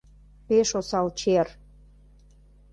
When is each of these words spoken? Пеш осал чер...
Пеш 0.47 0.69
осал 0.79 1.07
чер... 1.19 1.47